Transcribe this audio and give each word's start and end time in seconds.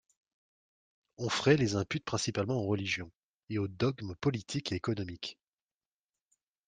Onfray 1.19 1.57
les 1.57 1.75
impute 1.75 2.03
principalement 2.03 2.55
aux 2.55 2.65
religions 2.65 3.11
et 3.49 3.59
aux 3.59 3.67
dogmes 3.67 4.15
politiques 4.15 4.71
et 4.71 4.75
économiques. 4.75 5.37